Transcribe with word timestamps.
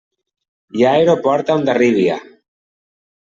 Hi 0.79 0.85
ha 0.85 0.93
aeroport 1.01 1.51
a 1.51 1.57
Hondarribia. 1.59 2.17